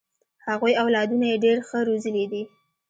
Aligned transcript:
هغوی 0.47 0.73
اولادونه 0.83 1.25
یې 1.31 1.41
ډېر 1.45 1.57
ښه 1.67 1.79
روزلي 1.87 2.25
دي. 2.31 2.43